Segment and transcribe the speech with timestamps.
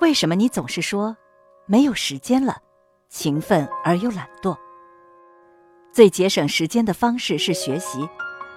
[0.00, 1.16] 为什么你总是说
[1.66, 2.58] 没有时间了，
[3.08, 4.56] 勤奋而又懒惰？
[5.92, 8.08] 最节省时间的方式是学习，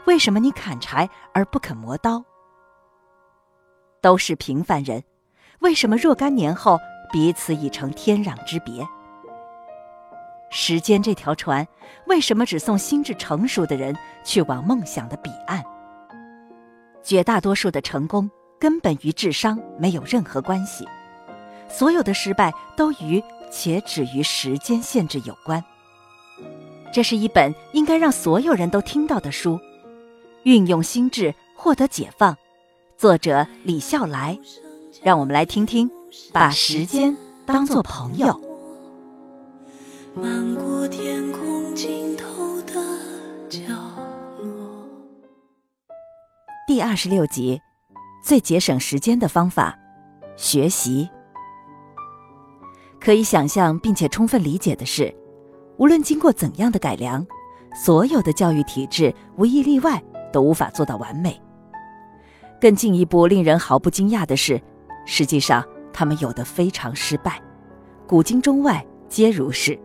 [0.05, 2.23] 为什么你砍柴而不肯磨刀？
[4.01, 5.03] 都是平凡人，
[5.59, 6.77] 为什么若干年后
[7.11, 8.85] 彼此已成天壤之别？
[10.49, 11.65] 时间这条船，
[12.07, 15.63] 为什么只送心智成熟的人去往梦想的彼岸？
[17.03, 18.29] 绝大多数的成功
[18.59, 20.87] 根本与智商没有任何关系。
[21.69, 25.63] 所有的失败都与且止于时间限制有关。
[26.93, 29.55] 这是一本应该让所有人都听到的书，
[30.43, 32.33] 《运用心智获得解放》，
[32.97, 34.37] 作者李笑来。
[35.03, 35.89] 让我们来听听，
[36.33, 38.41] 把时间当作朋友。
[40.15, 42.73] 漫过天空尽头的
[43.47, 43.59] 角
[44.39, 44.87] 落。
[46.67, 47.61] 第二十六集，
[48.23, 49.77] 最节省时间的方法，
[50.35, 51.07] 学习。
[53.07, 55.15] 可以想象并且充分理解的是，
[55.77, 57.25] 无论经过怎样的改良，
[57.73, 61.41] 所有的教育体制无一例外都无法做到完美。
[62.59, 64.61] 更进一步令人毫不惊讶的是，
[65.05, 67.41] 实际上他们有的非常失败，
[68.05, 69.79] 古今中外皆如是。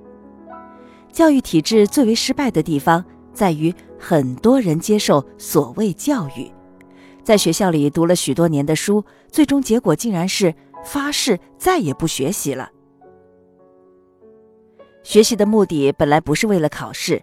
[1.12, 6.50] 教育体制最为失败的地方在于，很多人接受所谓教育，
[7.22, 10.52] 在学校里读了许多年的书，最终结果竟然是
[10.84, 12.69] 发誓再也不学习了。
[15.03, 17.22] 学习的目的本来不是为了考试，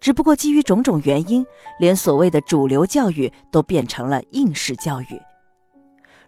[0.00, 1.44] 只不过基于种种原因，
[1.78, 5.20] 连所谓的主流教育都变成了应试教育。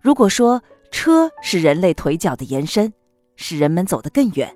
[0.00, 2.92] 如果说车是人类腿脚的延伸，
[3.36, 4.54] 使人们走得更远，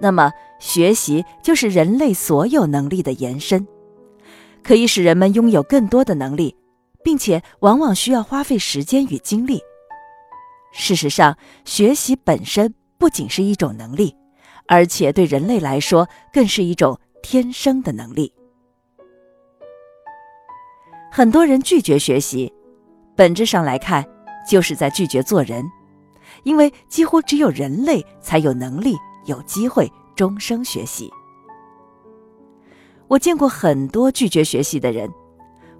[0.00, 3.66] 那么学习就是人类所有能力的延伸，
[4.62, 6.56] 可以使人们拥有更多的能力，
[7.04, 9.60] 并且往往需要花费时间与精力。
[10.72, 14.14] 事实上，学习本身不仅是一种能力。
[14.68, 18.32] 而且对人类来说，更是一种天生的能力。
[21.10, 22.52] 很多人拒绝学习，
[23.16, 24.06] 本质上来看，
[24.48, 25.64] 就是在拒绝做人，
[26.44, 28.94] 因为几乎只有人类才有能力、
[29.24, 31.10] 有机会终生学习。
[33.08, 35.10] 我见过很多拒绝学习的人，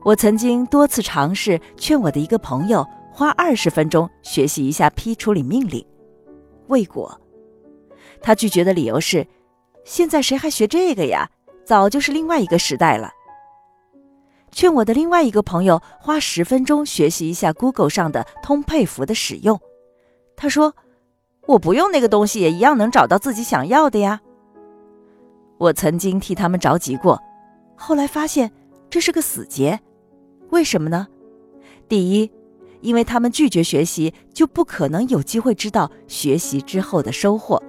[0.03, 5.85] 我曾经多次尝试劝我的一个朋友花二十分钟学习一下批处理命令，
[6.69, 7.21] 未果。
[8.21, 9.27] 他拒绝的理由是：
[9.85, 11.31] 现在谁还学这个呀？
[11.65, 13.13] 早就是另外一个时代了。
[14.51, 19.61] 劝我的另外一个朋友花十分钟学习一下 Google 上的通配符的使用，
[20.35, 20.75] 他说
[21.47, 24.23] ：“我不用那个东西也一样能找到自己想要的呀。”
[25.59, 27.21] 我曾经替他们着急过，
[27.77, 28.51] 后来发现
[28.89, 29.79] 这是个死结。
[30.49, 31.07] 为什么呢？
[31.87, 32.31] 第一，
[32.81, 37.63] 因为他们拒绝学习，就不可能有机会知道学习之后的收获。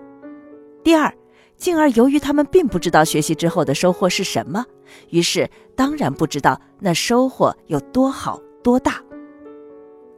[0.83, 1.13] 第二，
[1.57, 4.65] 进而由于他们并不知道学习之后的收获是什么，
[5.09, 9.03] 于是当然不知道那收获有多好多大。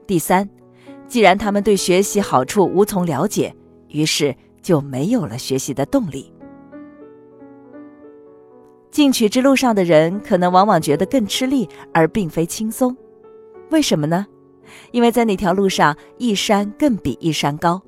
[0.06, 0.48] 第三，
[1.08, 3.54] 既然他们对学习好处无从了解，
[3.88, 6.32] 于是就没有了学习的动力。
[8.92, 12.96] 进取之路上的人可能往往觉得更吃力，而并非轻松。
[13.70, 14.28] 为什么呢？
[14.92, 17.82] 因为在那条路上，一山更比一山高，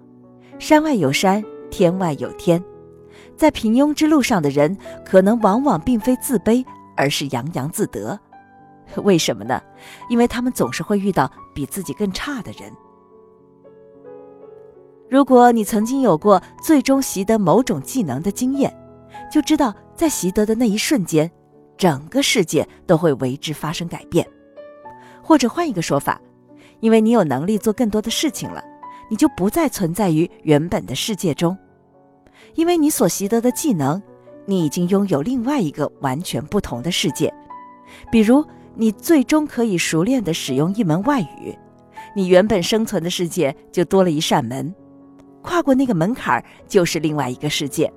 [0.58, 1.44] 山外有山。
[1.74, 2.64] 天外有天，
[3.36, 6.64] 在平庸之路上的人，可能往往并非自卑，
[6.96, 8.20] 而是洋洋自得。
[8.98, 9.60] 为什么呢？
[10.08, 12.72] 因为他们总是会遇到比自己更差的人。
[15.10, 18.72] 如果你曾经有过最终习得某种技能的经验，
[19.32, 21.32] 就知道在习得的那一瞬间，
[21.76, 24.24] 整个世界都会为之发生改变。
[25.24, 26.22] 或者换一个说法，
[26.82, 28.64] 因为你有能力做更多的事情了，
[29.10, 31.58] 你就不再存在于原本的世界中。
[32.56, 34.02] 因为你所习得的技能，
[34.46, 37.34] 你已经拥有另外一个完全不同的世界。
[38.12, 41.58] 比如，你最终可以熟练地使用一门外语，
[42.16, 44.74] 你原本生存的世界就多了一扇门，
[45.42, 47.92] 跨过那个门槛儿就是另外一个世界。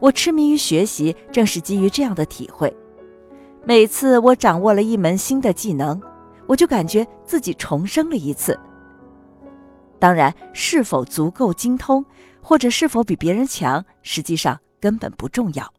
[0.00, 2.74] 我痴迷于学习，正是基于这样的体会。
[3.64, 6.00] 每次我掌握了一门新的技能，
[6.46, 8.58] 我就感觉自己重生了一次。
[9.98, 12.04] 当然，是否足够精通？
[12.44, 15.72] 或者是否比别人强，实际上根本不重要。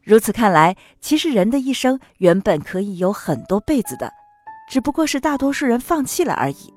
[0.00, 4.12] 如此看来，其实人的一生原本可以有很多辈子的，
[4.70, 6.72] 只不过是大多数人放弃了而已。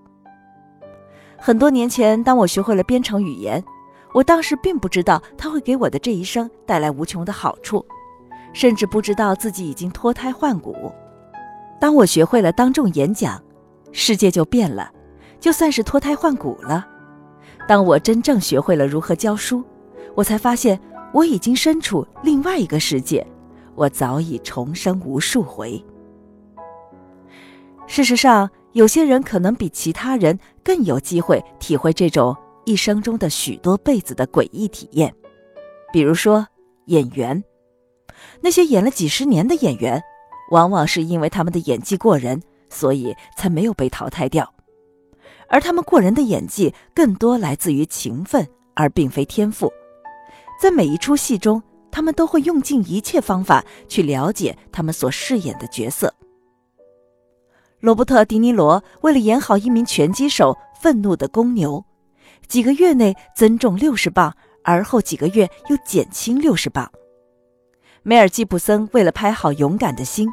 [1.38, 3.64] 很多年前，当我学会了编程语言，
[4.12, 7.86] 我当时并不知道它会给我的这一生带来无穷的好处，
[8.54, 10.92] 甚至不知道自己已经脱胎换骨。
[11.80, 13.40] 当我学会了当众演讲，
[13.92, 14.92] 世界就变了，
[15.40, 16.88] 就算是脱胎换骨了。
[17.68, 19.64] 当我真正学会了如何教书，
[20.16, 20.80] 我才发现
[21.14, 23.26] 我已经身处另外一个世界，
[23.76, 25.84] 我早已重生无数回。
[27.86, 32.36] 事实上，有些人可能比其他人更有机会体会这种
[32.66, 35.14] 一生中的许多辈子的诡异体验，
[35.92, 36.48] 比如说
[36.86, 37.44] 演员。
[38.42, 40.02] 那些演了几十年的演员，
[40.52, 44.54] 往往是因为他们的演技过人，所以才没有被淘汰掉。
[45.50, 49.72] 而他们过人的演技，更多来自于勤奋，而并非天赋。
[50.62, 51.62] 在每一出戏中，
[51.92, 56.14] 他们都会用尽一切方法去了解他们所饰演的角色。
[57.80, 61.86] 罗伯特·迪尼罗为了演好一名拳击手愤怒的公牛，
[62.48, 64.34] 几个月内增重六十磅，
[64.64, 66.92] 而后几个月又减轻六十磅。
[68.02, 70.28] 梅尔·吉普森为了拍好《勇敢的心》，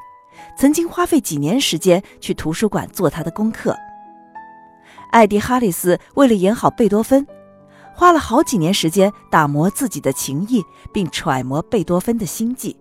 [0.56, 3.76] 曾经花费几年时间去图书馆做他的功课。
[5.14, 7.25] 艾迪·哈里斯为了演好贝多芬，
[7.94, 10.61] 花了好几年时间打磨自己的情谊，
[10.93, 12.76] 并揣摩贝多芬的心计。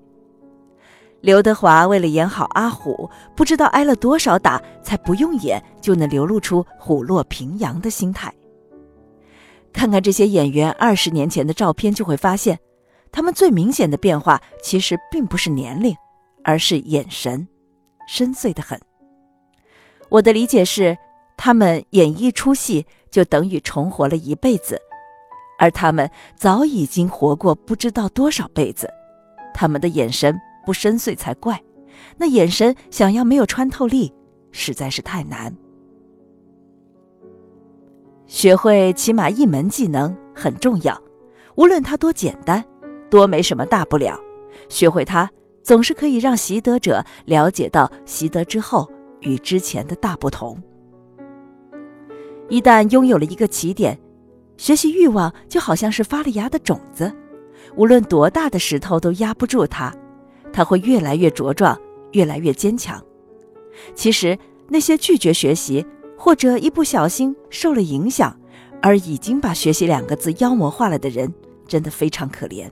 [1.22, 8.34] 刘德华为了演好阿虎，不知道挨了多少打，才不用演就能流露出虎落平阳的心态。
[9.72, 12.58] 看看这些演员二十年前的照片，就会发现。
[13.12, 15.96] 他们最明显的变化其实并不是年龄，
[16.44, 17.48] 而是眼神，
[18.08, 18.82] 深邃的很。
[20.10, 20.98] 我的理解是，
[21.46, 24.80] 他们演一出戏就等于重活了一辈子，
[25.60, 28.90] 而他们早已经活过不知道多少辈子。
[29.54, 31.62] 他们的眼神不深邃才怪，
[32.16, 34.14] 那眼神想要没有穿透力，
[34.54, 35.54] 实在是太难。
[38.26, 40.98] 学会起码一门技能很重要，
[41.58, 42.64] 无论它多简单。
[43.10, 44.18] 多没什么大不了，
[44.70, 45.30] 学会它
[45.62, 50.58] 总是可以让习得者了解到习得之后与之前的大不同。
[52.54, 53.98] 一旦拥有了一个起点，
[54.58, 57.12] 学习欲望就好像是发了芽的种子，
[57.76, 59.92] 无论多大的石头都压不住它，
[60.54, 61.76] 它会越来越茁壮，
[62.12, 63.04] 越来越坚强。
[63.96, 64.38] 其实
[64.70, 65.84] 那些拒绝学习
[66.16, 68.40] 或者一不小心受了影响，
[68.84, 71.34] 而已经把学习两个字妖魔化了的人，
[71.68, 72.70] 真的非常可怜。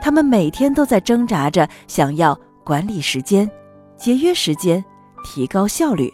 [0.00, 3.50] 他们每天都在挣扎着，想要管理时间、
[3.98, 4.82] 节约时间、
[5.22, 6.10] 提高效率，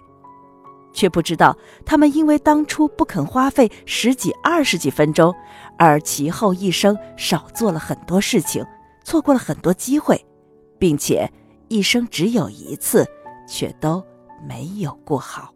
[0.94, 1.55] 却不知道
[1.85, 5.35] 他们因为当初不肯花费十几、二十几分钟，
[5.76, 8.64] 而其后一生少做了很多事情，
[9.02, 10.25] 错过了很多机会，
[10.79, 11.31] 并且
[11.69, 13.06] 一生只有一次，
[13.46, 14.02] 却都
[14.49, 15.54] 没有过好。